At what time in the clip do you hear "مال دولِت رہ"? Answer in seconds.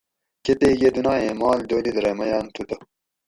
1.41-2.11